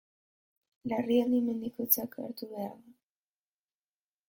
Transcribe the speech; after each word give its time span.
Larrialdi 0.93 1.41
medikotzat 1.51 2.17
hartu 2.23 2.51
behar 2.57 2.75
da. 2.81 2.97